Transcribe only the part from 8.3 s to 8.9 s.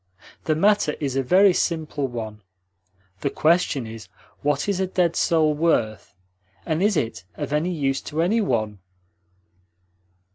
one?"